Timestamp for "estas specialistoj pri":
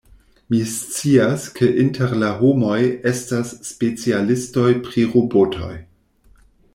3.11-5.05